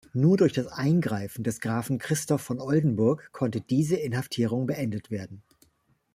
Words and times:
Nur 0.13 0.35
durch 0.35 0.53
das 0.53 0.65
Eingreifen 0.65 1.43
des 1.43 1.59
Grafen 1.59 1.99
Christoph 1.99 2.41
von 2.41 2.59
Oldenburg 2.59 3.29
konnte 3.33 3.61
diese 3.61 3.97
Inhaftierung 3.97 4.65
beendet 4.65 5.11
werden. 5.11 5.43